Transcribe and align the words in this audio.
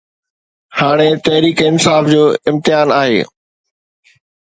هاڻي 0.77 1.09
تحريڪ 1.27 1.57
انصاف 1.67 2.03
جو 2.13 2.23
امتحان 2.53 2.95
آهي 3.01 3.21